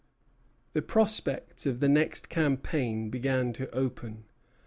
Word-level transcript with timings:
The 0.73 0.81
prospects 0.81 1.67
of 1.67 1.79
the 1.79 1.87
next 1.87 2.27
campaign 2.27 3.11
began 3.11 3.53
to 3.53 3.69
open. 3.69 4.23